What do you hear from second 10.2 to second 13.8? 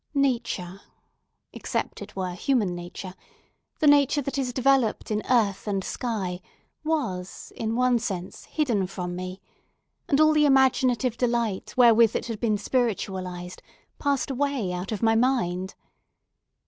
the imaginative delight wherewith it had been spiritualized